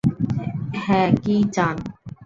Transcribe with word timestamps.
হ্যাঁ, 0.77 1.09
কী 1.23 1.35
চান? 1.55 1.75